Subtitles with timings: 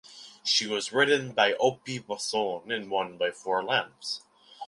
[0.43, 4.23] She was ridden by Opie Bosson and won by four lengths.